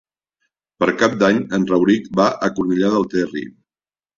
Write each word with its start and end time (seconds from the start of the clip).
Per 0.83 0.87
Cap 1.01 1.17
d'Any 1.23 1.43
en 1.59 1.67
Rauric 1.73 2.09
va 2.21 2.27
a 2.49 2.53
Cornellà 2.57 2.93
del 2.97 3.09
Terri. 3.17 3.45